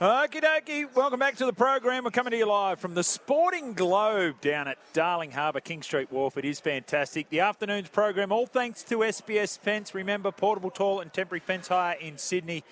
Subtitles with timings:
[0.00, 2.02] Okie dokie, welcome back to the program.
[2.02, 6.10] We're coming to you live from the Sporting Globe down at Darling Harbour, King Street
[6.10, 6.36] Wharf.
[6.36, 7.28] It is fantastic.
[7.28, 9.94] The afternoon's program, all thanks to SBS Fence.
[9.94, 12.64] Remember, portable toilet and temporary fence hire in Sydney.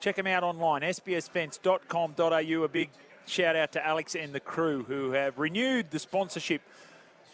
[0.00, 2.64] Check them out online, sbsfence.com.au.
[2.64, 2.90] A big
[3.24, 6.60] shout out to Alex and the crew who have renewed the sponsorship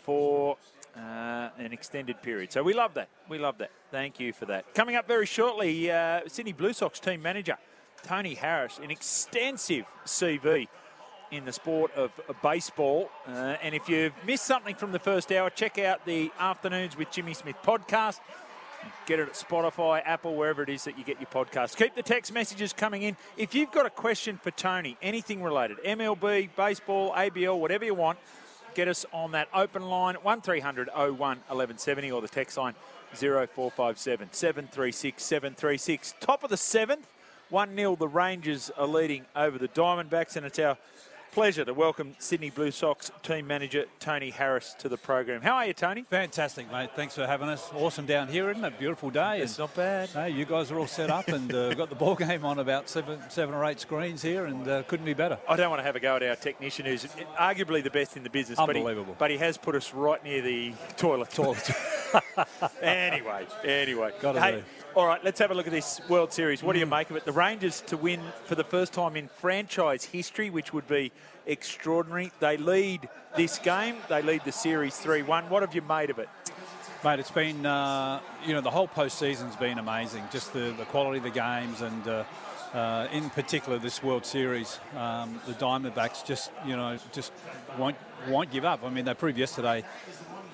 [0.03, 0.59] for
[0.95, 2.53] uh, an extended period.
[2.53, 3.09] So we love that.
[3.27, 3.71] We love that.
[3.91, 4.75] Thank you for that.
[4.75, 7.57] Coming up very shortly, uh, Sydney Blue Sox team manager
[8.03, 10.69] Tony Harris, an extensive CV
[11.31, 12.11] in the sport of
[12.43, 13.11] baseball.
[13.27, 17.11] Uh, and if you've missed something from the first hour, check out the Afternoons with
[17.11, 18.21] Jimmy Smith podcast.
[19.07, 21.77] Get it at Spotify, Apple, wherever it is that you get your podcast.
[21.77, 23.17] Keep the text messages coming in.
[23.37, 28.19] If you've got a question for Tony, anything related, MLB, baseball, ABL, whatever you want,
[28.75, 32.75] get us on that open line, 1300 01 1170 or the text line
[33.15, 36.15] 0457 736 736.
[36.21, 37.07] Top of the seventh.
[37.51, 40.79] 1 0, the Rangers are leading over the Diamondbacks, and it's our
[41.33, 45.43] pleasure to welcome Sydney Blue Sox team manager Tony Harris to the program.
[45.43, 46.05] How are you, Tony?
[46.11, 46.91] Fantastic, mate.
[46.95, 47.69] Thanks for having us.
[47.75, 48.79] Awesome down here, isn't it?
[48.79, 49.41] Beautiful day.
[49.41, 50.09] It's and, not bad.
[50.11, 52.61] Hey, you guys are all set up and uh, we've got the ball game on
[52.61, 55.37] about seven, seven or eight screens here, and uh, couldn't be better.
[55.49, 57.05] I don't want to have a go at our technician, who's
[57.39, 58.61] arguably the best in the business.
[58.61, 59.17] Unbelievable.
[59.19, 61.31] But he, but he has put us right near the toilet.
[61.31, 61.69] Toilet.
[62.83, 64.13] anyway, anyway.
[64.21, 64.63] Got to hey,
[64.95, 66.63] all right, let's have a look at this World Series.
[66.63, 66.91] What do you mm.
[66.91, 67.25] make of it?
[67.25, 71.13] The Rangers to win for the first time in franchise history, which would be
[71.47, 72.33] extraordinary.
[72.41, 73.97] They lead this game.
[74.09, 75.49] They lead the series 3-1.
[75.49, 76.29] What have you made of it?
[77.03, 80.23] Mate, it's been, uh, you know, the whole postseason's been amazing.
[80.31, 82.25] Just the, the quality of the games and, uh,
[82.75, 84.79] uh, in particular, this World Series.
[84.97, 87.33] Um, the Diamondbacks just, you know, just
[87.79, 87.97] won't,
[88.29, 88.85] won't give up.
[88.85, 89.83] I mean, they proved yesterday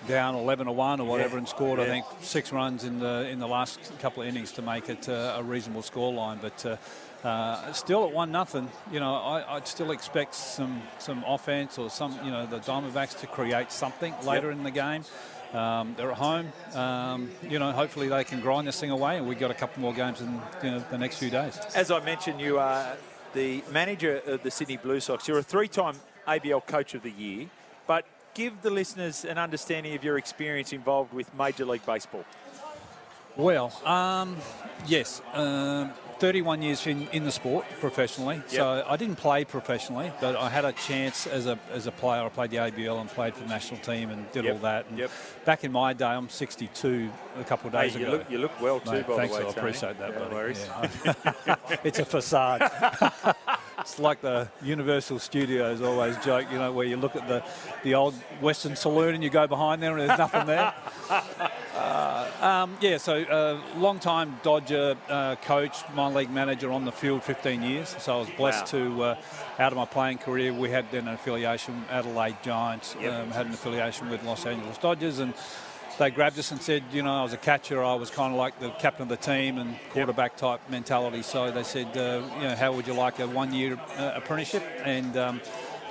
[0.07, 1.39] down 11 to 1 or whatever yeah.
[1.39, 1.85] and scored, yeah.
[1.85, 5.09] I think, six runs in the in the last couple of innings to make it
[5.09, 6.41] uh, a reasonable scoreline.
[6.41, 6.77] But uh,
[7.27, 11.91] uh, still at 1 nothing, you know, I, would still expect some, some offense or
[11.91, 14.59] some, you know, the Diamondbacks to create something later yep.
[14.59, 15.03] in the game.
[15.53, 16.53] Um, they're at home.
[16.75, 19.81] Um, you know, hopefully they can grind this thing away, and we've got a couple
[19.81, 21.59] more games in you know, the next few days.
[21.75, 22.97] As I mentioned, you are
[23.33, 25.27] the manager of the Sydney Blue Sox.
[25.27, 25.97] You're a three-time
[26.29, 27.47] ABL Coach of the Year,
[27.87, 28.05] but
[28.37, 32.25] give the listeners an understanding of your experience involved with Major League Baseball.
[33.35, 34.37] Well, um,
[34.87, 38.37] yes, um, 31 years in, in the sport professionally.
[38.37, 38.51] Yep.
[38.51, 42.23] So I didn't play professionally, but I had a chance as a, as a player.
[42.23, 44.55] I played the ABL and played for the national team and did yep.
[44.55, 44.87] all that.
[44.89, 45.11] And yep.
[45.45, 48.17] Back in my day, I'm 62 a couple of days hey, you ago.
[48.17, 49.45] Look, you look well too, Mate, by thanks, the way.
[49.45, 51.57] Thanks, I appreciate that, yeah, buddy.
[51.69, 51.79] Yeah.
[51.85, 52.63] it's a facade.
[53.87, 57.45] it's like the Universal Studios always joke, you know, where you look at the,
[57.85, 60.75] the old Western Saloon and you go behind there and there's nothing there.
[61.77, 66.91] Uh, um, yeah, so uh, long time Dodger uh, coach, minor league manager on the
[66.91, 67.95] field 15 years.
[67.99, 68.81] So I was blessed wow.
[68.81, 69.17] to, uh,
[69.59, 73.13] out of my playing career, we had then an affiliation, Adelaide Giants, yep.
[73.13, 75.35] um, had an affiliation with Los Angeles Dodgers and
[75.99, 77.83] they grabbed us and said, you know, I was a catcher.
[77.83, 81.23] I was kind of like the captain of the team and quarterback type mentality.
[81.23, 84.63] So they said, uh, you know, how would you like a one-year uh, apprenticeship?
[84.85, 85.41] And um,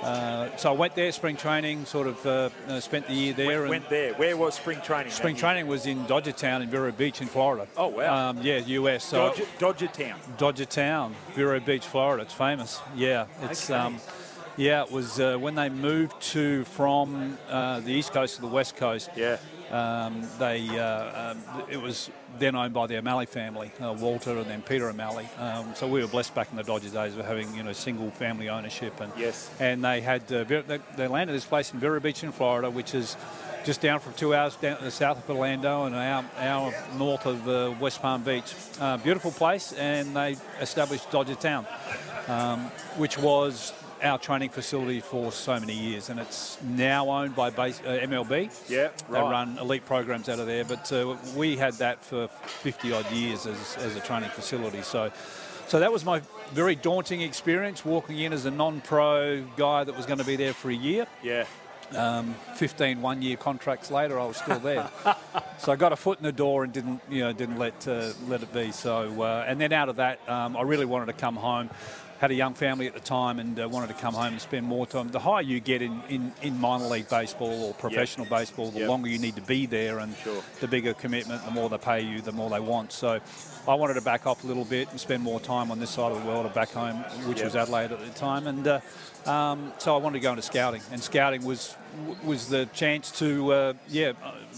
[0.02, 3.60] uh, so I went there, spring training, sort of uh, uh, spent the year there.
[3.60, 4.14] Went, went, there.
[4.14, 5.12] Where was spring training?
[5.12, 7.66] Spring training was in Dodgertown in Vero Beach in Florida.
[7.76, 8.30] Oh, wow.
[8.30, 9.04] Um, yeah, US.
[9.04, 9.28] So
[9.58, 10.16] Dodger, Dodgertown.
[10.38, 12.22] Dodgertown, Vero Beach, Florida.
[12.22, 12.80] It's famous.
[12.94, 13.70] Yeah, it's.
[13.70, 13.78] Okay.
[13.78, 14.00] Um,
[14.58, 18.46] yeah, it was uh, when they moved to from uh, the east coast to the
[18.46, 19.10] west coast.
[19.14, 19.36] Yeah.
[19.70, 24.46] Um, they uh, um, it was then owned by the O'Malley family, uh, Walter and
[24.46, 25.28] then Peter O'Malley.
[25.38, 28.10] Um, so we were blessed back in the Dodger days of having you know single
[28.10, 29.50] family ownership and yes.
[29.58, 32.94] and they had uh, they, they, landed this place in Vero Beach in Florida, which
[32.94, 33.16] is
[33.64, 36.74] just down from two hours down to the south of Orlando and an hour, hour
[36.96, 38.54] north of uh, West Palm Beach.
[38.80, 41.66] Uh, beautiful place, and they established Dodger Town,
[42.28, 42.60] um,
[42.96, 43.72] which was
[44.06, 48.50] our training facility for so many years, and it's now owned by base, uh, MLB.
[48.68, 48.94] Yeah, right.
[49.10, 53.10] They run elite programs out of there, but uh, we had that for 50 odd
[53.10, 54.82] years as, as a training facility.
[54.82, 55.10] So,
[55.66, 56.22] so that was my
[56.52, 60.54] very daunting experience walking in as a non-pro guy that was going to be there
[60.54, 61.06] for a year.
[61.22, 61.44] Yeah.
[61.94, 64.90] Um, 15 one-year contracts later, I was still there.
[65.58, 68.10] so I got a foot in the door and didn't, you know, didn't let uh,
[68.26, 68.72] let it be.
[68.72, 71.70] So uh, and then out of that, um, I really wanted to come home
[72.18, 74.66] had a young family at the time and uh, wanted to come home and spend
[74.66, 75.08] more time.
[75.10, 78.38] The higher you get in, in, in minor league baseball or professional yep.
[78.38, 78.88] baseball, the yep.
[78.88, 80.42] longer you need to be there and sure.
[80.60, 82.92] the bigger commitment, the more they pay you, the more they want.
[82.92, 83.20] So
[83.68, 86.12] I wanted to back off a little bit and spend more time on this side
[86.12, 86.96] of the world or back home,
[87.26, 87.46] which yep.
[87.46, 88.46] was Adelaide at the time.
[88.46, 88.80] And uh,
[89.26, 91.76] um, so I wanted to go into scouting, and scouting was
[92.24, 94.12] was the chance to uh, yeah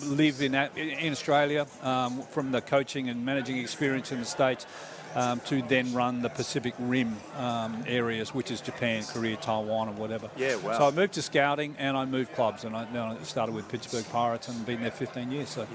[0.05, 4.67] live in in Australia um, from the coaching and managing experience in the states
[5.15, 9.93] um, to then run the Pacific Rim um, areas, which is Japan, Korea, Taiwan, or
[9.93, 10.31] whatever.
[10.37, 10.79] Yeah, wow.
[10.79, 13.69] So I moved to scouting and I moved clubs, and I, now I started with
[13.69, 15.49] Pittsburgh Pirates and been there 15 years.
[15.49, 15.67] So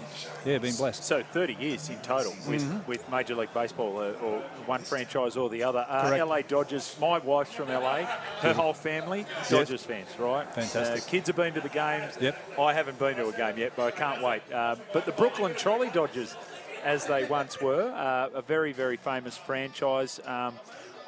[0.45, 1.03] yeah, been blessed.
[1.03, 2.89] So 30 years in total with, Mm-hmm.
[2.89, 5.86] with Major League Baseball, uh, or one franchise or the other.
[5.89, 6.25] Uh, Correct.
[6.27, 6.95] LA Dodgers.
[7.01, 8.06] My wife's from LA.
[8.39, 10.45] Her whole family Dodgers fans, right?
[10.53, 11.03] Fantastic.
[11.03, 12.18] Uh, kids have been to the games.
[12.21, 12.59] Yep.
[12.59, 14.41] I haven't been to a game yet, but I can't wait.
[14.53, 16.36] Um, but the Brooklyn Trolley Dodgers,
[16.83, 20.19] as they once were, uh, a very very famous franchise.
[20.25, 20.53] Um,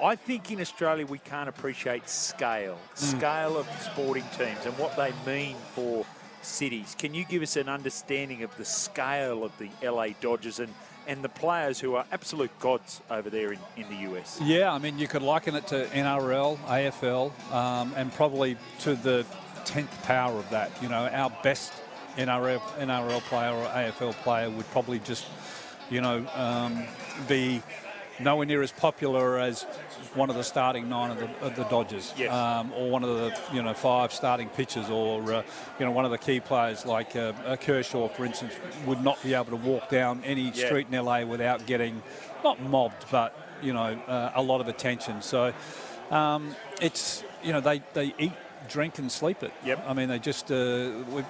[0.04, 3.18] I think in Australia we can't appreciate scale, Mm.
[3.18, 6.06] scale of sporting teams and what they mean for
[6.42, 6.95] cities.
[7.00, 10.72] Can you give us an understanding of the scale of the LA Dodgers and,
[11.07, 14.39] and the players who are absolute gods over there in, in the US?
[14.44, 19.25] Yeah, I mean, you could liken it to NRL, AFL, um, and probably to the
[19.63, 20.71] 10th power of that.
[20.83, 21.71] You know, our best
[22.18, 25.25] NRL, NRL player or AFL player would probably just,
[25.89, 26.83] you know, um,
[27.27, 27.61] be
[28.19, 29.63] nowhere near as popular as
[30.13, 32.31] one of the starting nine of the, of the Dodgers, Yes.
[32.31, 35.43] um, or one of the you know five starting pitchers, or uh,
[35.79, 38.53] you know one of the key players like uh, uh, Kershaw, for instance,
[38.85, 40.65] would not be able to walk down any Yeah.
[40.67, 42.01] street in LA without getting
[42.43, 45.21] not mobbed, but you know uh, a lot of attention.
[45.21, 45.53] So
[46.11, 48.31] um, it's you know they, they eat,
[48.69, 49.51] drink, and sleep it.
[49.65, 49.83] Yep.
[49.85, 50.55] I mean they just uh,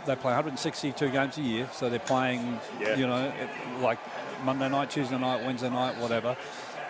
[0.06, 2.96] they play 162 games a year, so they're playing Yeah.
[2.98, 3.34] you know
[3.82, 3.98] like
[4.46, 6.38] Monday night, Tuesday night, Wednesday night, whatever.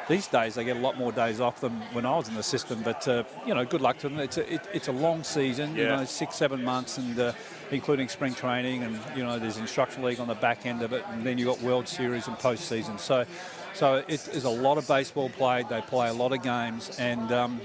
[0.07, 2.43] These days they get a lot more days off than when I was in the
[2.43, 4.19] system, but uh, you know, good luck to them.
[4.19, 7.31] It's a, it, it's a long season, you know, six, seven months, and uh,
[7.71, 11.03] including spring training, and you know, there's instruction league on the back end of it,
[11.09, 12.99] and then you have got World Series and postseason.
[12.99, 13.25] So,
[13.73, 15.69] so it is a lot of baseball played.
[15.69, 17.61] They play a lot of games, and um,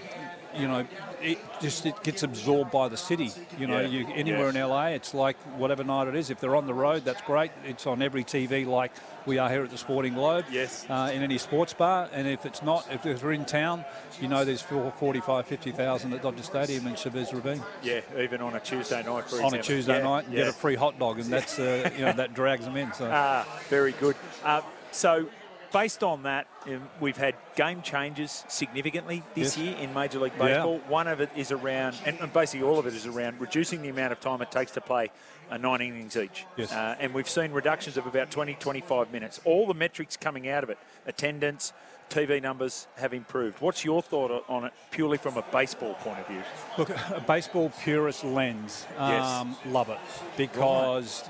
[0.56, 0.86] you know,
[1.22, 3.30] it just it gets absorbed by the city.
[3.58, 3.88] You know, Yeah.
[3.88, 4.64] you anywhere Yeah.
[4.64, 6.30] in LA, it's like whatever night it is.
[6.30, 7.50] If they're on the road, that's great.
[7.64, 8.92] It's on every TV, like
[9.26, 10.44] we are here at the Sporting Globe.
[10.50, 10.86] Yes.
[10.88, 13.84] Uh, in any sports bar, and if it's not, if they're in town,
[14.20, 17.62] you know there's four- 45, 50,000 at Dodger Stadium in Chavez Ravine.
[17.82, 19.62] Yeah, even on a Tuesday night, for On a.
[19.62, 20.36] Tuesday Yeah, night, yeah.
[20.38, 22.92] get a free hot dog, and that's uh, you know that drags them in.
[22.94, 23.08] So.
[23.12, 24.16] Ah, very good.
[24.44, 24.62] Uh,
[24.92, 25.26] so,
[25.72, 29.58] based on that, um, we've had game changes significantly this Yes.
[29.58, 30.46] year in Major League Yeah.
[30.46, 30.78] Baseball.
[30.88, 33.88] One of it is around, and and basically all of it is around reducing the
[33.88, 35.10] amount of time it takes to play
[35.50, 36.44] uh, nine innings each.
[36.56, 36.72] Yes.
[36.72, 39.40] Uh, and we've seen reductions of about 20, 25 minutes.
[39.44, 41.72] All the metrics coming out of it, attendance,
[42.08, 43.60] TV numbers have improved.
[43.60, 46.42] What's your thought on it purely from a baseball point of view?
[46.78, 49.24] Look, a baseball purist lens, Yes.
[49.24, 49.98] um, love it
[50.36, 51.24] because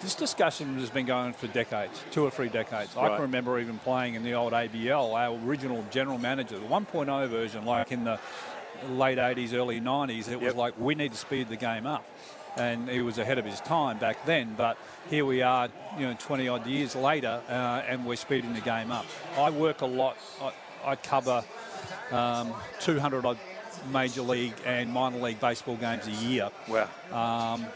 [0.00, 2.96] this discussion has been going for decades, two or three decades.
[2.96, 7.28] I can remember even playing in the old ABL, our original general manager, the 1.0
[7.28, 8.18] version, like in the
[8.90, 10.28] late 80s, early 90s.
[10.28, 12.04] It was like we need to speed the game up.
[12.54, 14.76] And he was ahead of his time back then, but
[15.08, 18.92] here we are, you know, 20 odd years later, uh, and we're speeding the game
[18.92, 19.06] up.
[19.38, 20.18] I work a lot.
[20.38, 20.52] I,
[20.84, 21.42] I cover
[22.10, 23.38] um, 200 odd
[23.90, 26.50] major league and minor league baseball games a year.
[26.68, 26.88] Wow.
[27.10, 27.66] Um,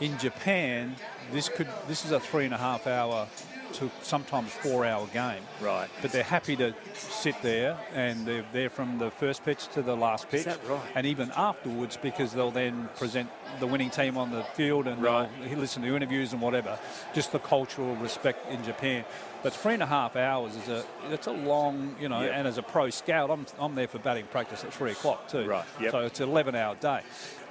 [0.00, 0.96] in Japan,
[1.32, 3.28] this could this is a three and a half hour
[3.74, 5.42] to sometimes four hour game.
[5.60, 5.88] Right.
[6.02, 9.96] But they're happy to sit there and they're there from the first pitch to the
[9.96, 10.44] last pitch.
[10.44, 10.80] that right?
[10.94, 15.28] And even afterwards because they'll then present the winning team on the field and Right.
[15.56, 16.78] listen to interviews and whatever.
[17.14, 19.04] Just the cultural respect in Japan.
[19.42, 22.32] But three and a half hours is a it's a long, you know, Yep.
[22.34, 25.46] and as a pro scout, I'm, I'm there for batting practice at three o'clock too.
[25.48, 25.92] Right, yep.
[25.92, 27.00] So it's an 11 hour day.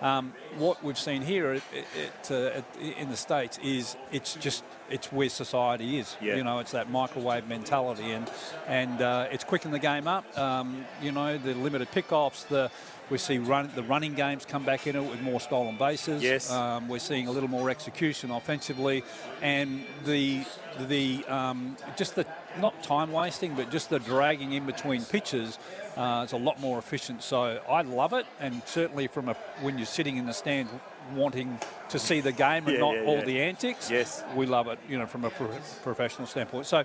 [0.01, 4.63] Um, what we've seen here it, it, uh, it, in the States is it's just
[4.89, 6.15] it's where society is.
[6.21, 6.35] Yeah.
[6.35, 8.29] You know, it's that microwave mentality, and
[8.67, 10.37] and uh, it's quickened the game up.
[10.37, 12.69] Um, you know, the limited pickoffs, the
[13.09, 16.21] we see run, the running games come back in it with more stolen bases.
[16.21, 16.51] Yes.
[16.51, 19.03] Um, we're seeing a little more execution offensively,
[19.41, 20.45] and the
[20.87, 22.25] the um, just the
[22.59, 25.57] not time wasting, but just the dragging in between pitches
[25.97, 27.23] uh, is a lot more efficient.
[27.23, 30.69] So I love it, and certainly from a when you're sitting in the stand
[31.15, 33.25] wanting to see the game and Yeah, not yeah, all yeah.
[33.25, 33.89] the antics.
[33.89, 34.23] Yes.
[34.35, 34.79] we love it.
[34.87, 35.49] You know, from a pro-
[35.83, 36.65] professional standpoint.
[36.67, 36.83] So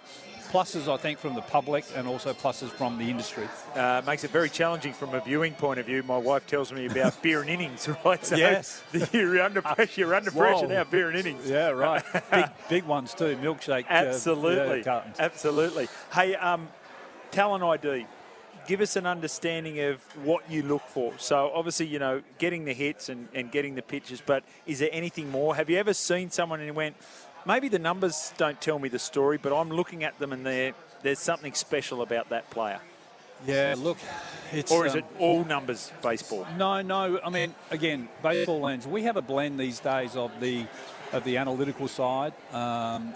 [0.51, 3.49] pluses, I think, from the public, and also pluses from the industry.
[3.75, 6.03] Uh, makes it very challenging from a viewing point of view.
[6.05, 8.25] My wife tells me about beer and innings, right?
[8.25, 8.83] So Yes.
[9.13, 10.01] you're under pressure.
[10.01, 10.85] You're under pressure now.
[10.85, 11.49] Beer and innings.
[11.49, 12.03] Yeah, right.
[12.31, 13.37] big, big ones too.
[13.43, 13.85] Milkshake.
[13.85, 15.17] uh, Absolutely, cartons.
[15.19, 15.89] absolutely.
[16.13, 16.69] Hey, um,
[17.31, 18.07] talent ID.
[18.67, 21.13] Give us an understanding of what you look for.
[21.19, 24.89] So obviously, you know, getting the hits and, and getting the pitches, but is there
[24.93, 25.55] anything more?
[25.55, 26.97] Have you ever seen someone and went,
[27.47, 30.75] maybe the numbers don't tell me the story, but I'm looking at them and there
[31.05, 32.81] there's something special about that player.
[33.47, 33.99] Yeah, look,
[34.53, 36.47] it's or is um, it all numbers baseball?
[36.57, 37.21] No, no.
[37.23, 38.87] I mean, again, baseball lens.
[38.87, 40.67] We have a blend these days of the
[41.15, 43.15] of the analytical side um,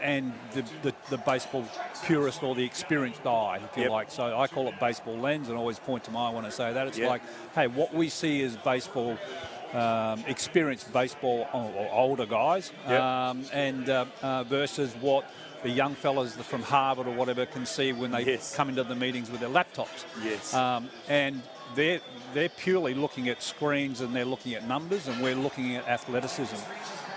[0.00, 1.64] and the, the, the, baseball
[2.04, 3.92] purist or the experienced eye, if you yep.
[3.92, 4.10] like.
[4.10, 6.86] So I call it baseball lens, and always point to mine when I say that.
[6.86, 7.08] It's yep.
[7.08, 7.22] like,
[7.54, 9.18] hey, what we see is baseball.
[9.74, 13.02] Um, experienced baseball or older guys, yep.
[13.02, 15.30] um, and uh, uh, versus what
[15.62, 18.56] the young fellas from Harvard or whatever can see when they yes.
[18.56, 20.06] come into the meetings with their laptops.
[20.24, 20.54] Yes.
[20.54, 21.42] Um, and
[21.74, 22.00] they're
[22.34, 26.56] they're purely looking at screens and they're looking at numbers, and we're looking at athleticism.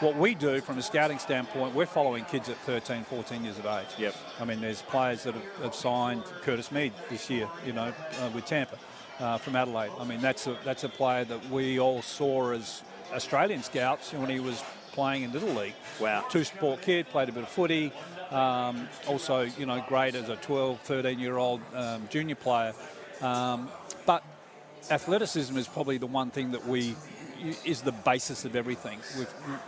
[0.01, 3.67] What we do from a scouting standpoint, we're following kids at 13, 14 years of
[3.67, 3.85] age.
[3.99, 4.15] Yep.
[4.39, 8.29] I mean, there's players that have, have signed Curtis Mead this year, you know, uh,
[8.33, 8.79] with Tampa
[9.19, 9.91] uh, from Adelaide.
[9.99, 12.81] I mean, that's a that's a player that we all saw as
[13.13, 15.75] Australian scouts when he was playing in Little League.
[15.99, 16.25] Wow.
[16.31, 17.93] Two sport kid, played a bit of footy.
[18.31, 22.73] Um, also, you know, great as a 12, 13 year old um, junior player.
[23.21, 23.69] Um,
[24.07, 24.23] but
[24.89, 26.95] athleticism is probably the one thing that we
[27.65, 28.99] is the basis of everything.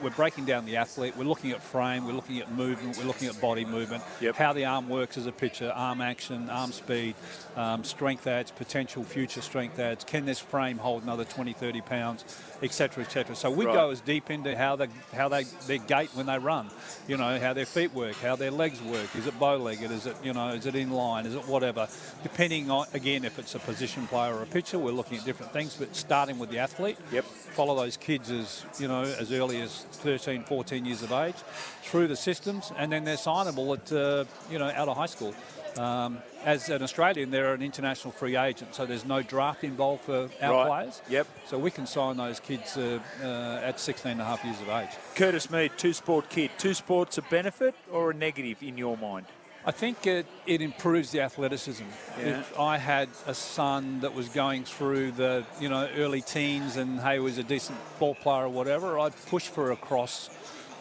[0.02, 1.16] we are breaking down the athlete.
[1.18, 2.06] We're looking at frame.
[2.06, 2.98] We're looking at movement.
[2.98, 4.04] We're looking at body movement.
[4.22, 4.36] Yep.
[4.36, 7.16] How the arm works as a pitcher, arm action, arm speed,
[7.56, 10.04] um, strength adds, potential future strength adds.
[10.04, 12.26] Can this frame hold another 20, 30 pounds,
[12.62, 13.36] etc., etc.
[13.36, 13.74] So we right.
[13.74, 16.70] go as deep into how they how they their gait when they run.
[17.08, 19.16] You know how their feet work, how their legs work.
[19.16, 19.92] Is it bow-legged?
[19.92, 21.26] Is it you know is it in line?
[21.26, 21.88] Is it whatever?
[22.24, 25.52] Depending on again if it's a position player or a pitcher, we're looking at different
[25.52, 25.76] things.
[25.76, 26.98] But starting with the athlete.
[27.12, 27.26] Yep
[27.64, 31.36] follow those kids as you know as early as 13, 14 years of age
[31.82, 35.34] through the systems, and then they're signable at uh, you know out of high school.
[35.78, 40.30] Um, as an Australian, they're an international free agent, so there's no draft involved for
[40.42, 40.68] our right.
[40.68, 41.02] players.
[41.10, 41.28] Yep.
[41.48, 44.70] So we can sign those kids uh, uh, at 16 and a half years of
[44.70, 44.90] age.
[45.16, 46.52] Curtis Mead, two sport kid.
[46.60, 49.26] Two sports a benefit or a negative in your mind?
[49.66, 51.86] I think it, it improves the athleticism.
[52.20, 52.40] Yeah.
[52.40, 57.00] If I had a son that was going through the you know early teens and
[57.00, 60.30] hey was a decent ball player or whatever, I'd push for a cross,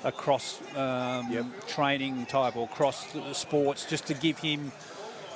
[0.03, 1.47] a cross um, yep.
[1.69, 4.73] training type or cross sports just to give him.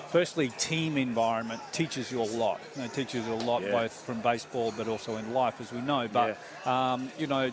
[0.09, 2.61] Firstly, team environment teaches you a lot.
[2.77, 3.73] It teaches you a lot yeah.
[3.73, 6.09] both from baseball, but also in life, as we know.
[6.11, 6.93] But yeah.
[6.93, 7.51] um, you know,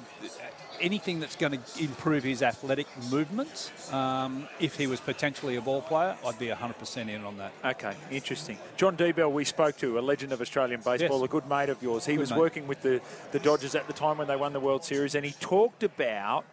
[0.79, 3.71] anything that's going to improve his athletic movements.
[3.93, 7.53] Um, if he was potentially a ball player, I'd be 100% in on that.
[7.63, 8.57] Okay, interesting.
[8.77, 11.25] Jon Deeble, we spoke to, a legend of Australian baseball, yes.
[11.25, 12.05] a good mate of yours.
[12.05, 12.39] He good was mate.
[12.39, 15.25] working with the, the Dodgers at the time when they won the World Series, and
[15.25, 16.45] he talked about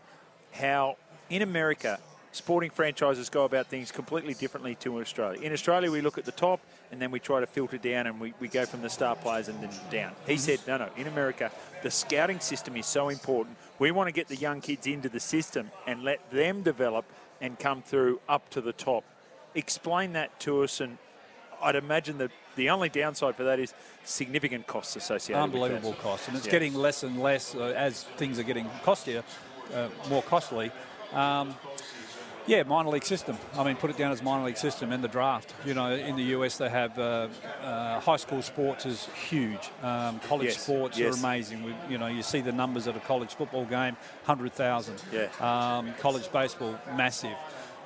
[0.52, 0.97] how
[1.28, 2.00] in America,
[2.32, 5.40] sporting franchises go about things completely differently to Australia.
[5.40, 6.60] In Australia, we look at the top
[6.92, 9.49] and then we try to filter down and we, we go from the star players
[9.49, 10.12] and then down.
[10.26, 10.40] He Mm-hmm.
[10.40, 11.50] said, no, no, in America,
[11.82, 13.56] the scouting system is so important.
[13.78, 17.04] We want to get the young kids into the system and let them develop
[17.40, 19.04] and come through up to the top.
[19.54, 20.99] Explain that to us and
[21.62, 26.28] I'd imagine that the only downside for that is significant costs associated Unbelievable costs.
[26.28, 26.52] And it's Yeah.
[26.52, 29.22] getting less and less uh, as things are getting costlier,
[29.75, 30.70] uh, more costly.
[31.12, 31.54] Um,
[32.47, 33.37] yeah, minor league system.
[33.56, 35.54] I mean, put it down as minor league system and the draft.
[35.64, 37.28] You know, in the US they have uh,
[37.62, 39.70] uh, high school sports is huge.
[39.82, 41.14] Um, college Yes, sports yes.
[41.14, 41.62] are amazing.
[41.64, 45.02] We, you know, you see the numbers at a college football game, hundred thousand.
[45.12, 45.28] Yeah.
[45.40, 47.37] Um, college baseball, massive.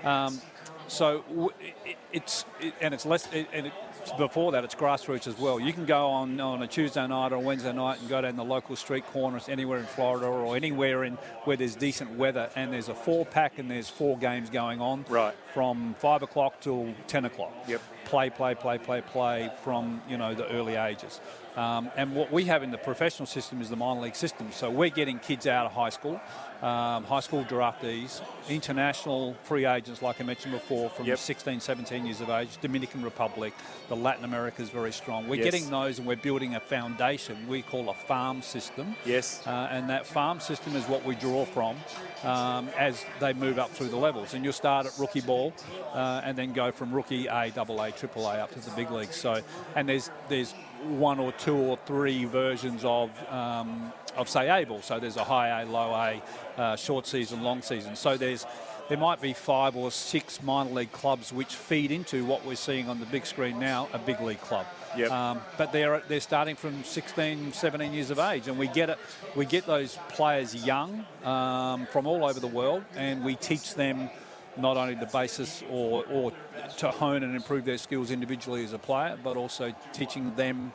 [0.02, 0.40] Um,
[0.88, 1.50] so w-
[1.84, 3.73] it, it's it, and it's less it, and it,
[4.12, 5.58] before that it's grassroots as well.
[5.58, 8.37] You can go on on a Tuesday night or a Wednesday night and go down
[8.37, 12.73] the local street corners anywhere in Florida or anywhere in where there's decent weather and
[12.73, 15.04] there's a four pack and there's four games going on.
[15.08, 15.34] Right.
[15.52, 17.52] From five o'clock till ten o'clock.
[17.68, 17.82] Yep.
[18.04, 21.20] Play, play, play, play, play from you know the early ages.
[21.56, 24.50] Um, and what we have in the professional system is the minor league system.
[24.52, 26.20] So we're getting kids out of high school,
[26.62, 31.18] um, high school draftees, international free agents, like I mentioned before, from Yep.
[31.18, 33.52] 16, 17 years of age, Dominican Republic,
[33.88, 35.28] the Latin America is very strong.
[35.28, 35.44] We're Yes.
[35.52, 38.96] getting those and we're building a foundation we call a farm system.
[39.04, 39.46] Yes.
[39.46, 41.76] Uh, and that farm system is what we draw from
[42.25, 44.34] um, as they move up through the levels.
[44.34, 45.52] And you'll start at rookie ball
[45.92, 48.90] uh, and then go from rookie A, double A, triple A up to the big
[48.90, 49.14] leagues.
[49.16, 49.40] So,
[49.76, 50.52] and there's there's
[50.84, 54.82] one or two or three versions of um, of say Able.
[54.82, 56.22] So there's a high A, low A,
[56.60, 57.96] uh, short season, long season.
[57.96, 58.46] So there's
[58.88, 62.88] there might be five or six minor league clubs which feed into what we're seeing
[62.88, 64.66] on the big screen now, a big league club.
[64.96, 65.10] Yep.
[65.10, 68.98] Um, but they're they're starting from 16, 17 years of age, and we get it.
[69.34, 74.10] We get those players young um, from all over the world, and we teach them
[74.56, 76.32] not only the basis or, or
[76.78, 80.73] to hone and improve their skills individually as a player, but also teaching them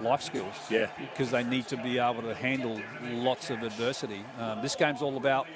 [0.00, 0.54] life skills.
[0.70, 0.88] Yeah.
[0.98, 2.80] Because they need to be able to handle
[3.12, 4.24] lots of adversity.
[4.38, 5.46] Um, this game's all about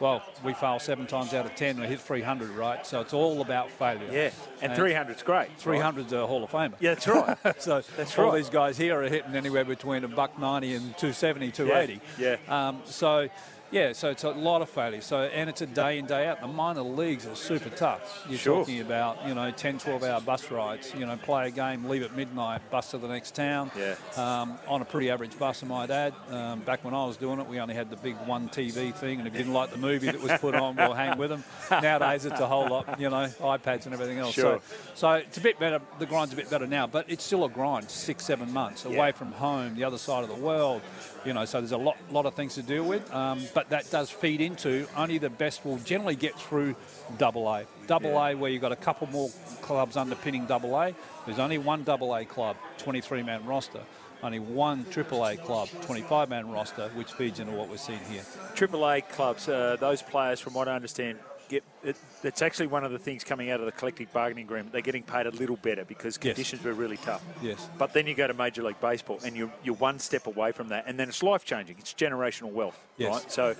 [0.00, 1.80] well, we fail seven times out of ten.
[1.80, 2.86] We hit 300, right?
[2.86, 4.08] So it's all about failure.
[4.12, 4.30] Yeah,
[4.62, 5.48] and 300's great.
[5.58, 6.74] 300's a Hall of Famer.
[6.78, 7.36] Yeah, that's right.
[7.60, 8.36] so That's all right.
[8.36, 12.00] these guys here are hitting anywhere between a buck 90 and 270, 280.
[12.16, 13.28] Yeah, Um, so,
[13.70, 15.00] yeah, so it's a lot of failure.
[15.00, 16.40] So, and it's a day in, day out.
[16.40, 18.24] The minor leagues are super tough.
[18.28, 18.58] You're Sure.
[18.60, 20.92] talking about, you know, 10, 12 hour bus rides.
[20.96, 23.70] You know, play a game, leave at midnight, bus to the next town.
[23.76, 23.94] Yeah.
[24.16, 26.14] Um, on a pretty average bus, I might add.
[26.30, 29.18] Um, back when I was doing it, we only had the big one TV thing,
[29.18, 31.44] and if you didn't like the movie that was put on, we'll hang with them.
[31.70, 34.34] Nowadays, it's a whole lot, you know, iPads and everything else.
[34.34, 34.60] Sure.
[34.94, 35.80] So, so it's a bit better.
[35.98, 37.90] The grind's a bit better now, but it's still a grind.
[37.90, 38.96] Six, seven months Yeah.
[38.96, 40.80] away from home, the other side of the world.
[41.24, 43.12] You know, so there's a lot, lot of things to deal with.
[43.12, 46.76] Um, but that does feed into only the best will generally get through
[47.18, 47.64] Double A.
[47.88, 48.28] Double Yeah.
[48.28, 49.30] A, where you've got a couple more
[49.62, 50.94] clubs underpinning Double A.
[51.26, 53.80] There's only one Double A club, 23-man roster.
[54.22, 58.22] Only one Triple A club, 25-man roster, which feeds into what we're seeing here.
[58.54, 62.84] Triple A clubs, uh, those players, from what I understand, get it, it's actually one
[62.84, 64.72] of the things coming out of the collective bargaining agreement.
[64.72, 66.34] They're getting paid a little better because Yes.
[66.34, 67.22] conditions were really tough.
[67.42, 67.68] Yes.
[67.78, 70.68] But then you go to Major League Baseball and you're, you're one step away from
[70.68, 71.76] that, and then it's life changing.
[71.78, 73.12] It's generational wealth, Yes.
[73.12, 73.32] right?
[73.32, 73.56] So,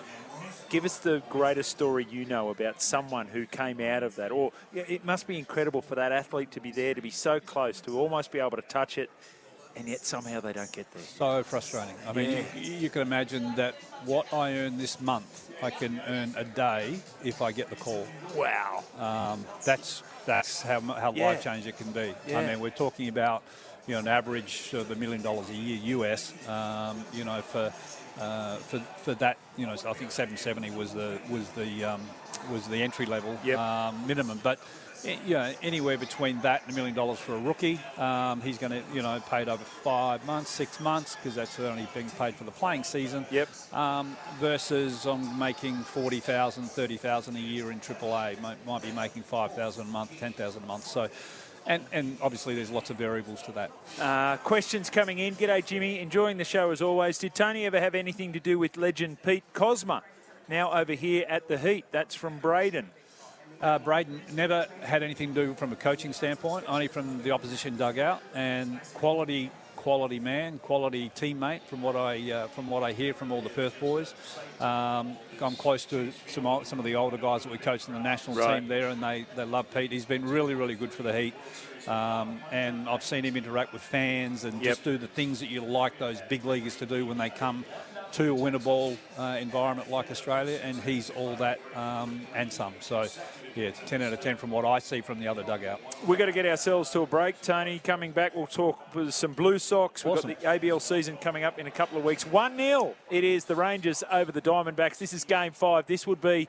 [0.68, 4.30] give us the greatest story you know about someone who came out of that.
[4.30, 7.80] Or it must be incredible for that athlete to be there, to be so close,
[7.82, 9.10] to almost be able to touch it,
[9.78, 11.02] and yet somehow they don't get there.
[11.02, 11.94] So frustrating.
[12.06, 12.42] I mean, Yeah.
[12.56, 16.98] you, you can imagine that what I earn this month, I can earn a day
[17.24, 18.06] if I get the call.
[18.34, 18.84] Wow.
[18.98, 21.26] Um, that's that's how how Yeah.
[21.26, 22.14] life changing it can be.
[22.26, 22.40] Yeah.
[22.40, 23.42] I mean, we're talking about
[23.86, 26.32] you know an average of a million dollars a year US.
[26.48, 27.72] Um, you know for.
[28.20, 32.00] Uh, for, for that, you know, I think 770 was the was the um,
[32.50, 33.56] was the entry level Yep.
[33.60, 34.40] um, minimum.
[34.42, 34.58] But
[35.04, 38.72] you know, anywhere between that and a million dollars for a rookie, um, he's going
[38.72, 42.44] to you know paid over five months, six months because that's only being paid for
[42.44, 43.26] the playing season.
[43.30, 43.48] Yep.
[43.72, 48.40] Um, versus I'm making 40,000, 30,000 a year in AAA.
[48.40, 50.84] Might, might be making 5,000 a month, 10,000 a month.
[50.84, 51.08] So,
[51.66, 53.70] and, and obviously there's lots of variables to that.
[54.00, 55.34] Uh, questions coming in.
[55.34, 56.00] G'day, Jimmy.
[56.00, 57.18] Enjoying the show as always.
[57.18, 60.02] Did Tony ever have anything to do with legend Pete Cosma?
[60.48, 61.84] Now over here at the Heat.
[61.92, 62.90] That's from Braden.
[63.60, 67.76] Uh, Braden never had anything to do from a coaching standpoint, only from the opposition
[67.76, 71.62] dugout and quality, quality man, quality teammate.
[71.62, 74.14] From what I uh, from what I hear from all the Perth boys,
[74.60, 78.00] um, I'm close to some some of the older guys that we coached in the
[78.00, 78.60] national Right.
[78.60, 79.90] team there, and they they love Pete.
[79.90, 81.34] He's been really really good for the Heat.
[81.88, 85.62] Um, and I've seen him interact with fans and just do the things that you
[85.62, 87.64] like those big leaguers to do when they come
[88.12, 92.74] to a winnable uh, environment like Australia, and he's all that um, and some.
[92.80, 93.06] So,
[93.54, 95.80] yeah, it's 10 out of 10 from what I see from the other dugout.
[96.06, 97.40] We've got to get ourselves to a break.
[97.40, 100.04] Tony, coming back, we'll talk with some Blue Sox.
[100.04, 102.26] We've got the ABL season coming up in a couple of weeks.
[102.26, 102.94] 1 0.
[103.10, 104.98] It is the Rangers over the Diamondbacks.
[104.98, 105.86] This is game five.
[105.86, 106.48] This would be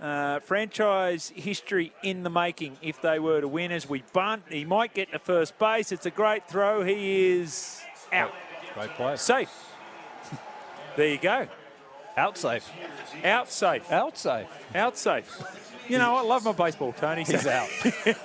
[0.00, 3.72] uh, franchise history in the making if they were to win.
[3.72, 5.92] As we bunt, he might get to first base.
[5.92, 6.82] It's a great throw.
[6.82, 7.80] He is
[8.12, 8.32] out.
[8.74, 9.16] Great player.
[9.16, 9.50] Safe.
[10.98, 11.46] There you go.
[12.16, 12.68] Out safe.
[13.22, 13.92] Out safe.
[13.92, 14.46] Out safe.
[14.74, 15.42] Out safe.
[15.88, 17.22] You know, I love my baseball, Tony.
[17.22, 17.68] He's out.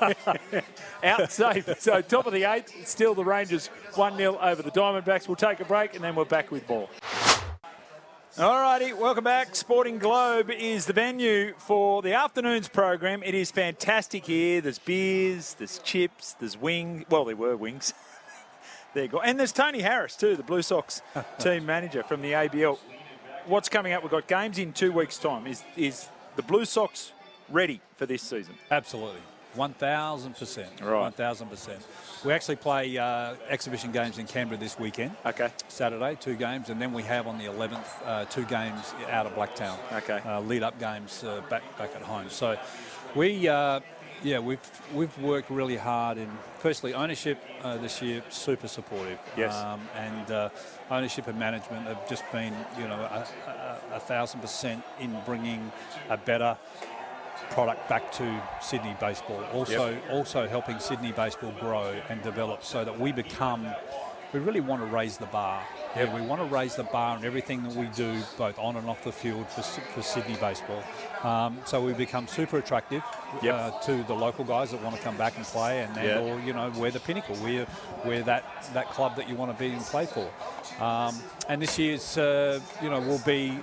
[1.03, 1.69] out safe.
[1.79, 5.27] So top of the eighth, still the Rangers 1-0 over the Diamondbacks.
[5.27, 6.89] We'll take a break and then we're back with more.
[8.39, 9.55] All righty, welcome back.
[9.55, 13.21] Sporting Globe is the venue for the afternoon's program.
[13.21, 14.59] It is fantastic here.
[14.59, 17.05] There's beers, there's chips, there's wings.
[17.11, 17.93] Well, there were wings.
[18.93, 19.19] there you go.
[19.19, 21.01] And there's Tony Harris too, the Blue Sox
[21.39, 22.77] team manager from the ABL.
[23.45, 24.03] What's coming up?
[24.03, 25.47] We've got games in two weeks' time.
[25.47, 27.11] Is is the Blue Sox
[27.49, 28.55] ready for this season?
[28.71, 29.21] Absolutely.
[29.55, 30.81] 1,000%.
[30.81, 31.15] Right.
[31.15, 32.25] 1,000%.
[32.25, 35.15] We actually play uh, exhibition games in Canberra this weekend.
[35.25, 35.49] Okay.
[35.67, 39.33] Saturday, two games, and then we have on the 11th uh, two games out of
[39.33, 39.77] Blacktown.
[39.93, 40.21] Okay.
[40.25, 42.29] Uh, lead up games uh, back back at home.
[42.29, 42.57] So
[43.15, 43.47] we.
[44.23, 44.59] Yeah, we've
[44.93, 49.19] we've worked really hard in firstly ownership uh, this year, super supportive.
[49.35, 49.53] Yes.
[49.55, 50.49] Um, and uh,
[50.89, 55.71] ownership and management have just been, you know, a, a, a thousand percent in bringing
[56.09, 56.57] a better
[57.51, 59.43] product back to Sydney baseball.
[59.53, 63.67] Also, also helping Sydney baseball grow and develop so that we become.
[64.33, 65.63] We really want to raise the bar.
[65.95, 66.07] Yep.
[66.07, 68.89] Yeah, we want to raise the bar in everything that we do, both on and
[68.89, 70.83] off the field for, for Sydney baseball.
[71.23, 73.03] Um, so we become super attractive
[73.43, 73.53] Yep.
[73.55, 76.19] uh, to the local guys that want to come back and play, and, and Yeah.
[76.19, 77.35] or you know we're the pinnacle.
[77.43, 77.67] We're
[78.03, 78.43] we're that
[78.73, 80.27] that club that you want to be and play for.
[80.83, 81.15] Um,
[81.47, 83.59] and this year's uh, you know will be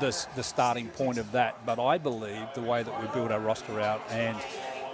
[0.00, 1.64] the, the starting point of that.
[1.64, 4.36] But I believe the way that we build our roster out and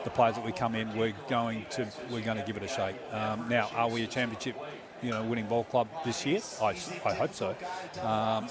[0.04, 2.68] the players that we come in, we're going to we're going to give it a
[2.68, 2.96] shake.
[3.12, 4.56] Um, now, are we a championship
[5.02, 6.40] you know, winning ball club this year.
[6.60, 7.54] I, I hope so.
[8.02, 8.48] Um,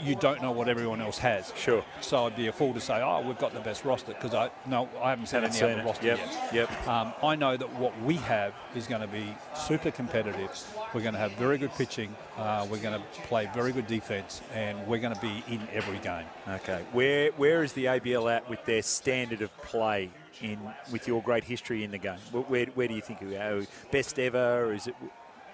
[0.00, 1.52] you don't know what everyone else has.
[1.56, 1.84] Sure.
[2.00, 4.50] So I'd be a fool to say, oh, we've got the best roster because I
[4.66, 5.84] no, I haven't seen Haven't any seen other it.
[5.86, 6.54] roster Yep, yet.
[6.54, 6.88] yep.
[6.88, 10.50] Um, I know that what we have is going to be super competitive.
[10.94, 12.14] We're going to have very good pitching.
[12.36, 15.98] Uh, we're going to play very good defence, and we're going to be in every
[15.98, 16.26] game.
[16.48, 16.84] Okay.
[16.92, 20.10] Where where is the ABL at with their standard of play
[20.42, 20.58] in
[20.92, 22.18] with your great history in the game?
[22.32, 23.62] Where where, do you think we are?
[23.90, 24.72] Best ever?
[24.72, 24.94] Is it?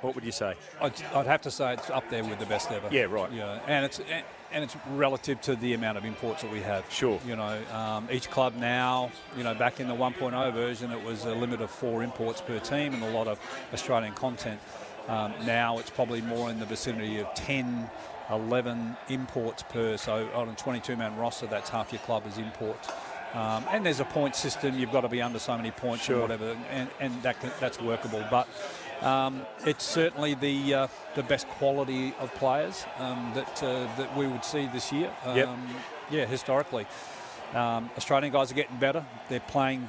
[0.01, 0.55] What would you say?
[0.83, 2.89] I'd, I'd have to say it's up there with the best ever.
[2.91, 3.33] Yeah, right.
[3.33, 4.01] Yeah, and it's
[4.55, 6.85] and it's relative to the amount of imports that we have.
[6.91, 7.19] Sure.
[7.27, 11.25] You know, um, each club now, you know, back in the 1.0 version, it was
[11.25, 13.41] a limit of four imports per team and a lot of
[13.73, 14.61] Australian content.
[15.09, 17.91] Um, now it's probably more in the vicinity of 10,
[18.31, 19.97] 11 imports per.
[19.97, 22.89] So on a 22-man roster, that's half your club is imports.
[23.35, 24.79] Um, and there's a point system.
[24.79, 26.19] You've got to be under so many points Sure.
[26.19, 28.25] or whatever, and, and that can, that's workable.
[28.31, 28.47] But
[29.03, 34.27] um, it's certainly the uh, the best quality of players um, that uh, that we
[34.29, 35.11] would see this year.
[35.25, 35.49] Um, Yep.
[36.11, 36.87] Yeah, historically,
[37.55, 39.05] um, Australian guys are getting better.
[39.29, 39.89] They're playing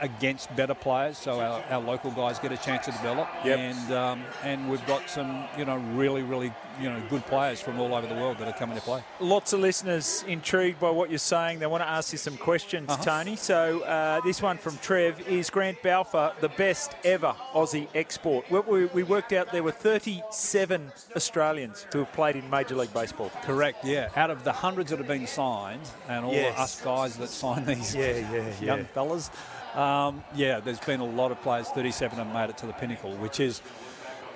[0.00, 3.28] against better players, so our, our local guys get a chance to develop.
[3.44, 3.58] Yep.
[3.58, 7.78] And um, and we've got some you know really really you know good players from
[7.80, 9.02] all over the world that are coming to play.
[9.20, 11.58] Lots of listeners intrigued by what you're saying.
[11.60, 13.02] They want to ask you some questions, Uh-huh.
[13.04, 13.36] Tony.
[13.36, 18.50] So uh, this one from Trev is Grant Balfour the best ever Aussie export?
[18.50, 22.92] We, we, we worked out there were 37 Australians who have played in Major League
[22.92, 23.30] Baseball.
[23.42, 23.84] Correct.
[23.84, 24.08] Yeah.
[24.16, 26.58] Out of the hundreds that have been signed, and all Yes.
[26.58, 28.84] us guys that sign these Yeah, yeah, young yeah.
[28.94, 29.30] fellas,
[29.74, 31.68] um, yeah, there's been a lot of players.
[31.68, 33.60] 37 have made it to the pinnacle, which is,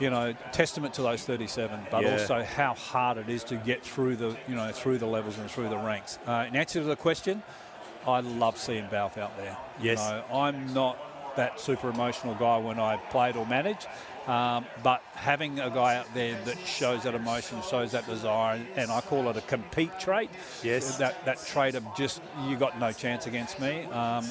[0.00, 2.12] you know, testament to those 37, but Yeah.
[2.12, 5.50] also how hard it is to get through the, you know, through the levels and
[5.50, 6.18] through the ranks.
[6.26, 7.42] Uh, in answer to the question,
[8.06, 9.56] I love seeing Balf out there.
[9.80, 9.98] Yes.
[9.98, 10.98] You know, I'm not
[11.36, 13.86] that super emotional guy when I played or manage.
[14.26, 18.90] Um, but having a guy out there that shows that emotion, shows that desire, and
[18.90, 20.28] I call it a compete trait.
[20.62, 20.98] Yes.
[20.98, 23.84] That that trait of just you got no chance against me.
[23.84, 24.26] Um,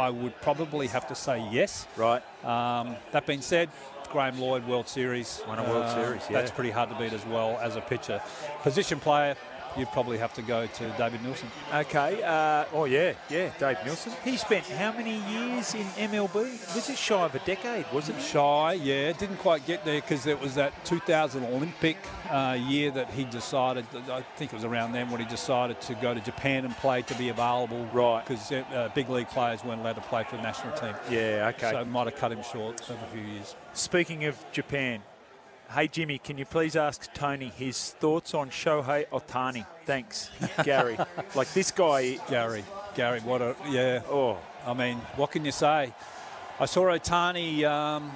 [0.00, 1.86] I would probably have to say yes.
[1.96, 2.22] Right.
[2.44, 3.68] Um, that being said,
[4.10, 5.42] Graeme Lloyd World Series.
[5.46, 6.38] Won a World uh, Series, yeah.
[6.38, 8.20] That's pretty hard to beat as well as a pitcher.
[8.62, 9.36] Position player,
[9.76, 11.48] you'd probably have to go to David Nilsson.
[11.72, 12.22] Okay.
[12.22, 14.12] Uh, oh, yeah, yeah, Dave Nilsson.
[14.24, 16.34] He spent how many years in MLB?
[16.74, 18.22] Was it shy of a decade, wasn't it?
[18.22, 21.96] Shy, yeah, didn't quite get there because it was that 2000 Olympic
[22.30, 23.86] uh, year that he decided.
[24.10, 27.02] I think it was around then when he decided to go to Japan and play
[27.02, 27.86] to be available.
[27.92, 28.24] Right.
[28.26, 30.94] Because uh, big league players weren't allowed to play for the national team.
[31.10, 31.70] Yeah, okay.
[31.70, 33.54] So it might have cut him short of a few years.
[33.72, 35.02] Speaking of Japan,
[35.74, 39.64] hey Jimmy, can you please ask Tony his thoughts on Shohei Ohtani?
[39.86, 40.30] Thanks,
[40.64, 40.96] Gary.
[41.34, 42.64] like this guy, Gary,
[42.96, 44.02] Gary, what a yeah.
[44.08, 45.92] oh, I mean, what can you say?
[46.58, 48.10] I saw Ohtani um,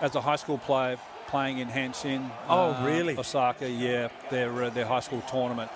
[0.00, 2.30] as a high school player playing in Hanshin.
[2.48, 3.16] Oh, uh, really?
[3.16, 5.70] Osaka, yeah, their uh, their high school tournament.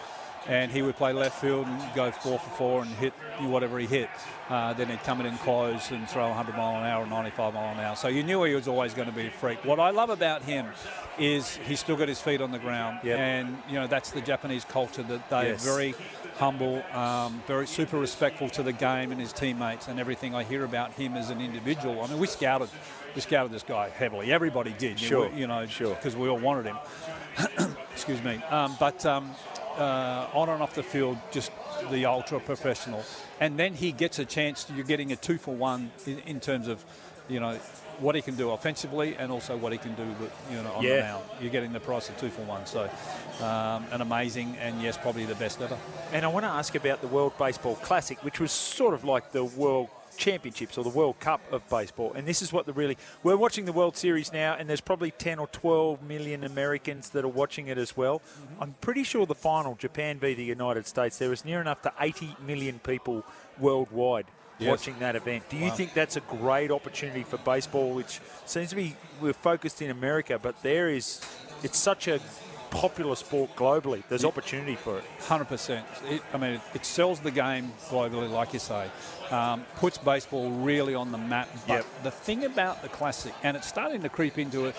[0.49, 3.87] And he would play left field and go four for four and hit whatever he
[3.87, 4.09] hit.
[4.51, 7.73] Uh, then he'd come in and close and throw 100 mile an hour, 95 mile
[7.73, 7.95] an hour.
[7.95, 9.65] So you knew he was always going to be a freak.
[9.65, 10.67] What I love about him
[11.19, 13.19] is he's still got his feet on the ground, Yep.
[13.19, 15.63] and you know that's the Japanese culture that they Yes.
[15.67, 15.95] are very
[16.39, 20.35] humble, um, very super respectful to the game and his teammates and everything.
[20.35, 22.03] I hear about him as an individual.
[22.03, 22.71] I mean, we scouted,
[23.15, 24.33] we scouted this guy heavily.
[24.33, 25.95] Everybody did, you Sure, know, you know, sure.
[25.95, 26.79] because we all wanted him.
[27.93, 29.31] Excuse me, um, but um,
[29.79, 31.51] uh, on and off the field, just
[31.91, 33.05] the ultra professional.
[33.41, 34.67] And then he gets a chance.
[34.75, 36.85] You're getting a two for one in, in terms of,
[37.29, 37.59] you know.
[37.99, 40.83] What he can do offensively, and also what he can do, with, you know, on
[40.83, 40.97] Yeah.
[40.97, 41.25] the mound.
[41.41, 42.65] You're getting the price of two for one.
[42.67, 42.89] So,
[43.41, 45.77] um, an amazing, and yes, probably the best ever.
[46.13, 49.31] and I want to ask about the World Baseball Classic, which was sort of like
[49.33, 52.13] the World Championships or the World Cup of baseball.
[52.15, 55.11] And this is what the really we're watching the World Series now, and there's probably
[55.11, 58.21] 10 or 12 million Americans that are watching it as well.
[58.21, 58.63] Mm-hmm.
[58.63, 61.93] I'm pretty sure the final, Japan v the United States, there was near enough to
[61.99, 63.25] 80 million people
[63.59, 64.27] worldwide.
[64.59, 64.69] Yes.
[64.69, 65.75] Watching that event, do you Wow.
[65.75, 70.39] think that's a great opportunity for baseball, which seems to be we're focused in America,
[70.41, 71.21] but there is
[71.65, 72.21] it's such a
[72.73, 74.03] popular sport globally.
[74.09, 75.05] There's opportunity for it.
[75.21, 75.87] Hundred percent.
[76.33, 78.91] I mean, it, it sells the game globally, like you say.
[79.31, 81.49] Um, puts baseball really on the map.
[81.69, 81.87] But Yep.
[82.03, 84.75] the thing about the classic, and it's starting to creep into it,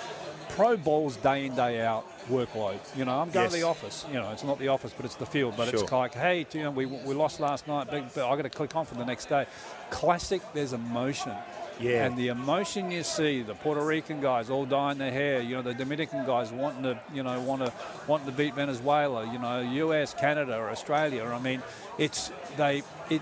[0.50, 2.78] pro ball's day in day out workload.
[2.98, 4.06] You know, I'm going to the office.
[4.10, 5.56] You know, it's not the office, but it's the field.
[5.58, 5.82] But Sure.
[5.84, 8.50] it's like, hey, you know, we, we lost last night, but, but I got to
[8.50, 9.46] click on for the next day.
[9.90, 11.34] Classic, there's emotion.
[11.80, 12.06] Yeah.
[12.06, 15.62] And the emotion you see, the Puerto Rican guys all dyeing their hair, you know,
[15.62, 17.74] the Dominican guys wanting to, you know, want to
[18.08, 21.24] wanting to beat Venezuela, you know, US, Canada, or Australia.
[21.24, 21.62] I mean,
[21.98, 23.22] it's they it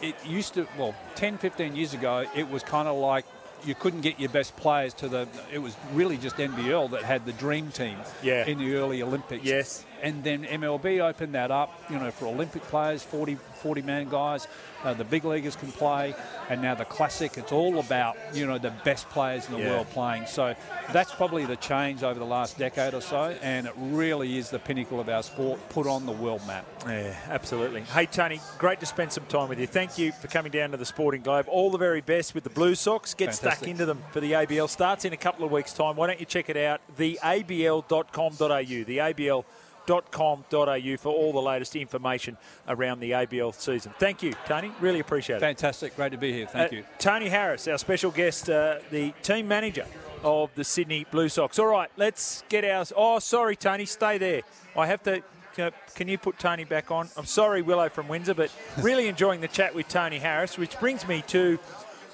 [0.00, 3.24] it used to well 10, 15 years ago it was kind of like
[3.66, 5.28] you couldn't get your best players to the.
[5.52, 8.46] It was really just NBL that had the dream team Yeah.
[8.46, 9.44] in the early Olympics.
[9.44, 9.84] Yes.
[10.02, 14.48] And then MLB opened that up, you know, for Olympic players, 40, 40 man guys.
[14.82, 16.14] Uh, the big leaguers can play,
[16.48, 17.36] and now the classic.
[17.36, 19.72] It's all about you know the best players in the Yeah.
[19.72, 20.24] world playing.
[20.24, 20.54] So
[20.90, 24.58] that's probably the change over the last decade or so, and it really is the
[24.58, 26.64] pinnacle of our sport put on the world map.
[26.86, 27.82] Yeah, absolutely.
[27.82, 29.66] Hey, Tony, great to spend some time with you.
[29.66, 31.44] Thank you for coming down to the Sporting Globe.
[31.48, 33.12] All the very best with the Blue Sox.
[33.12, 34.66] Get stuck into them for the ABL.
[34.66, 35.94] Starts in a couple of weeks' time.
[35.96, 36.80] Why don't you check it out?
[36.96, 39.44] TheABL.com.au.
[39.86, 42.36] TheABL.com.au for all the latest information
[42.68, 43.92] around the ABL season.
[43.98, 44.72] Thank you, Tony.
[44.80, 45.40] Really appreciate it.
[45.40, 46.46] Fantastic, great to be here.
[46.46, 46.84] Thank Uh, you.
[46.98, 49.86] Tony Harris, our special guest, uh, the team manager
[50.22, 51.58] of the Sydney Blue Sox.
[51.58, 52.84] All right, let's get our.
[52.96, 54.42] Oh, sorry, Tony, stay there.
[54.76, 55.22] I have to.
[55.56, 57.08] Can, can you put Tony back on?
[57.16, 61.06] I'm sorry, Willow from Windsor, but really enjoying the chat with Tony Harris, which brings
[61.08, 61.58] me to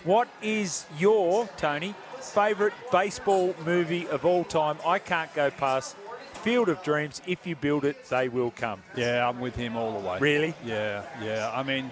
[0.05, 4.79] what is your, Tony, favourite baseball movie of all time?
[4.87, 5.97] I can't go past
[6.37, 7.21] Field of Dreams.
[7.27, 8.83] If you build it, they will come.
[8.97, 10.19] Yeah, I'm with him all the way.
[10.21, 10.55] Really?
[10.65, 11.51] Yeah, yeah.
[11.53, 11.91] I mean,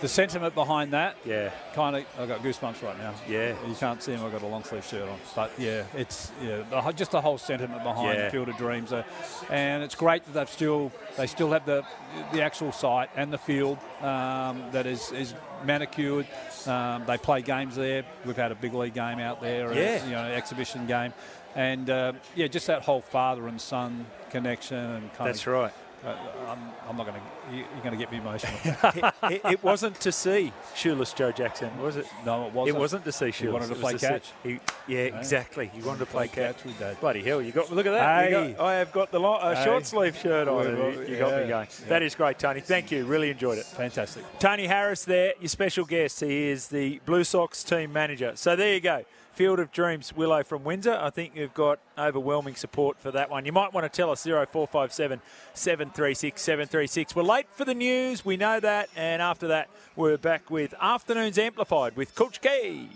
[0.00, 1.50] the sentiment behind that, Yeah.
[1.74, 3.14] kind of, I've got goosebumps right now.
[3.28, 3.54] Yeah.
[3.66, 5.18] You can't see him, I've got a long sleeve shirt on.
[5.34, 8.24] But yeah, it's yeah, just the whole sentiment behind Yeah.
[8.26, 8.92] the Field of Dreams.
[8.92, 9.02] Uh,
[9.50, 11.84] and it's great that they've still, they still have the
[12.32, 16.26] the actual site and the field um, that is, is manicured.
[16.66, 18.04] Um, they play games there.
[18.24, 20.04] We've had a big league game out there, a, Yeah.
[20.04, 21.12] you know, exhibition game.
[21.56, 25.72] And uh, yeah, just that whole father and son connection and kind That's of right.
[26.04, 26.16] Uh,
[26.48, 27.56] I'm, I'm not going to.
[27.56, 28.52] You're going to get me emotional.
[29.30, 32.06] it, it, wasn't to see shoeless Joe Jackson, was it?
[32.24, 32.76] no, it wasn't.
[32.76, 33.52] It wasn't to see shoeless.
[33.68, 34.32] wanted to play see- catch.
[34.42, 35.70] he- yeah, exactly.
[35.74, 36.56] He wanted to play, Play catch.
[36.56, 37.00] catch with Dad.
[37.00, 37.40] Bloody hell!
[37.40, 38.30] You got look at that.
[38.30, 38.52] You Hey.
[38.52, 39.64] got- I have got the lo- uh, Hey.
[39.64, 40.56] short sleeve shirt on.
[40.78, 41.68] Well, You, you got me going.
[41.80, 41.88] yeah.
[41.88, 42.60] That is great, Tony.
[42.60, 43.04] Thank you.
[43.06, 43.64] Really enjoyed it.
[43.66, 44.24] Fantastic.
[44.38, 46.20] Tony Harris, there, your special guest.
[46.20, 48.32] He is the Blue Sox team manager.
[48.34, 49.04] So there you go.
[49.34, 50.96] Field of Dreams, Willow from Windsor.
[51.00, 53.44] I think you've got overwhelming support for that one.
[53.44, 55.20] You might want to tell us 0457
[55.54, 57.16] 736 736.
[57.16, 58.24] We're late for the news.
[58.24, 58.88] We know that.
[58.94, 62.88] And after that, we're back with Afternoons Amplified with Coach K.